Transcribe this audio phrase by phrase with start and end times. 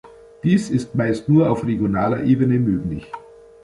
[0.43, 3.05] Dies ist meist nur auf regionaler Ebene möglich.